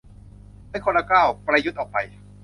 [0.71, 1.97] ถอยคนละก้าว ประยุทธ์ออกไป